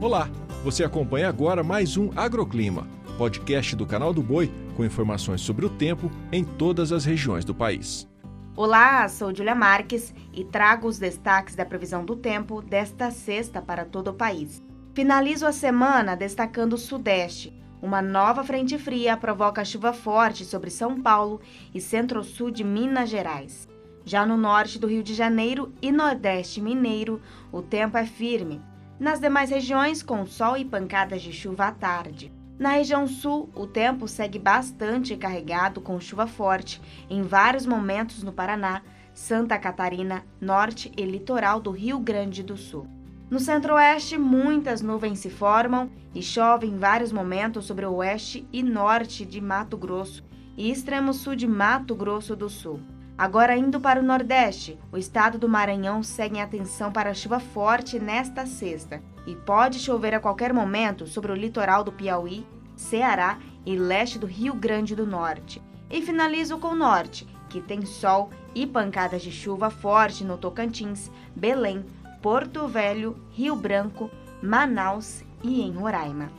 Olá, 0.00 0.30
você 0.64 0.82
acompanha 0.82 1.28
agora 1.28 1.62
mais 1.62 1.98
um 1.98 2.08
Agroclima, 2.16 2.88
podcast 3.18 3.76
do 3.76 3.84
canal 3.84 4.14
do 4.14 4.22
Boi 4.22 4.50
com 4.74 4.82
informações 4.82 5.42
sobre 5.42 5.66
o 5.66 5.68
tempo 5.68 6.10
em 6.32 6.42
todas 6.42 6.90
as 6.90 7.04
regiões 7.04 7.44
do 7.44 7.54
país. 7.54 8.08
Olá, 8.56 9.06
sou 9.10 9.34
Julia 9.34 9.54
Marques 9.54 10.14
e 10.32 10.42
trago 10.42 10.88
os 10.88 10.98
destaques 10.98 11.54
da 11.54 11.66
previsão 11.66 12.02
do 12.02 12.16
tempo 12.16 12.62
desta 12.62 13.10
sexta 13.10 13.60
para 13.60 13.84
todo 13.84 14.08
o 14.08 14.14
país. 14.14 14.62
Finalizo 14.94 15.46
a 15.46 15.52
semana 15.52 16.16
destacando 16.16 16.72
o 16.72 16.78
Sudeste. 16.78 17.52
Uma 17.82 18.00
nova 18.00 18.42
frente 18.42 18.78
fria 18.78 19.18
provoca 19.18 19.66
chuva 19.66 19.92
forte 19.92 20.46
sobre 20.46 20.70
São 20.70 20.98
Paulo 20.98 21.42
e 21.74 21.80
centro-sul 21.80 22.50
de 22.50 22.64
Minas 22.64 23.10
Gerais. 23.10 23.68
Já 24.02 24.24
no 24.24 24.38
norte 24.38 24.78
do 24.78 24.86
Rio 24.86 25.02
de 25.02 25.12
Janeiro 25.12 25.74
e 25.82 25.92
nordeste 25.92 26.58
mineiro, 26.58 27.20
o 27.52 27.60
tempo 27.60 27.98
é 27.98 28.06
firme. 28.06 28.62
Nas 29.00 29.18
demais 29.18 29.48
regiões, 29.48 30.02
com 30.02 30.26
sol 30.26 30.58
e 30.58 30.64
pancadas 30.64 31.22
de 31.22 31.32
chuva 31.32 31.68
à 31.68 31.72
tarde. 31.72 32.30
Na 32.58 32.72
região 32.72 33.06
sul, 33.06 33.48
o 33.54 33.66
tempo 33.66 34.06
segue 34.06 34.38
bastante 34.38 35.16
carregado 35.16 35.80
com 35.80 35.98
chuva 35.98 36.26
forte 36.26 36.82
em 37.08 37.22
vários 37.22 37.64
momentos 37.64 38.22
no 38.22 38.30
Paraná, 38.30 38.82
Santa 39.14 39.58
Catarina, 39.58 40.22
norte 40.38 40.92
e 40.98 41.02
litoral 41.06 41.60
do 41.60 41.70
Rio 41.70 41.98
Grande 41.98 42.42
do 42.42 42.58
Sul. 42.58 42.86
No 43.30 43.40
centro-oeste, 43.40 44.18
muitas 44.18 44.82
nuvens 44.82 45.20
se 45.20 45.30
formam 45.30 45.90
e 46.14 46.22
chove 46.22 46.66
em 46.66 46.76
vários 46.76 47.10
momentos 47.10 47.64
sobre 47.64 47.86
o 47.86 47.94
oeste 47.94 48.46
e 48.52 48.62
norte 48.62 49.24
de 49.24 49.40
Mato 49.40 49.78
Grosso 49.78 50.22
e 50.58 50.70
extremo 50.70 51.14
sul 51.14 51.34
de 51.34 51.46
Mato 51.46 51.94
Grosso 51.94 52.36
do 52.36 52.50
Sul. 52.50 52.80
Agora, 53.20 53.54
indo 53.54 53.78
para 53.78 54.00
o 54.00 54.02
Nordeste, 54.02 54.78
o 54.90 54.96
estado 54.96 55.36
do 55.36 55.46
Maranhão 55.46 56.02
segue 56.02 56.38
em 56.38 56.40
atenção 56.40 56.90
para 56.90 57.12
chuva 57.12 57.38
forte 57.38 57.98
nesta 57.98 58.46
sexta 58.46 59.02
e 59.26 59.36
pode 59.36 59.78
chover 59.78 60.14
a 60.14 60.20
qualquer 60.20 60.54
momento 60.54 61.06
sobre 61.06 61.30
o 61.30 61.34
litoral 61.34 61.84
do 61.84 61.92
Piauí, 61.92 62.46
Ceará 62.74 63.38
e 63.66 63.76
leste 63.76 64.18
do 64.18 64.26
Rio 64.26 64.54
Grande 64.54 64.96
do 64.96 65.06
Norte. 65.06 65.60
E 65.90 66.00
finalizo 66.00 66.56
com 66.56 66.68
o 66.68 66.74
Norte, 66.74 67.28
que 67.50 67.60
tem 67.60 67.84
sol 67.84 68.30
e 68.54 68.66
pancadas 68.66 69.20
de 69.20 69.30
chuva 69.30 69.68
forte 69.68 70.24
no 70.24 70.38
Tocantins, 70.38 71.10
Belém, 71.36 71.84
Porto 72.22 72.66
Velho, 72.66 73.22
Rio 73.32 73.54
Branco, 73.54 74.10
Manaus 74.42 75.22
e 75.44 75.60
em 75.60 75.72
Roraima. 75.72 76.30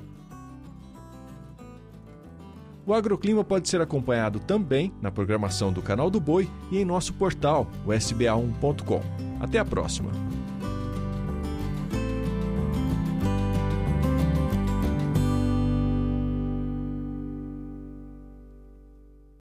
O 2.85 2.93
agroclima 2.93 3.43
pode 3.43 3.69
ser 3.69 3.81
acompanhado 3.81 4.39
também 4.39 4.91
na 5.01 5.11
programação 5.11 5.71
do 5.71 5.81
Canal 5.81 6.09
do 6.09 6.19
Boi 6.19 6.49
e 6.71 6.79
em 6.79 6.85
nosso 6.85 7.13
portal, 7.13 7.67
o 7.85 7.89
sba1.com. 7.89 9.01
Até 9.39 9.59
a 9.59 9.65
próxima! 9.65 10.30